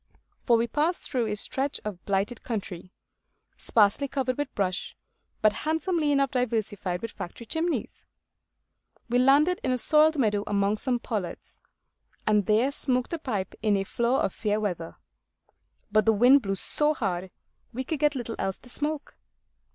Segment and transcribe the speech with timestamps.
[0.47, 2.91] For we passed through a stretch of blighted country,
[3.55, 4.95] sparsely covered with brush,
[5.43, 8.03] but handsomely enough diversified with factory chimneys.
[9.09, 11.61] We landed in a soiled meadow among some pollards,
[12.25, 14.95] and there smoked a pipe in a flaw of fair weather.
[15.91, 17.29] But the wind blew so hard,
[17.71, 19.15] we could get little else to smoke.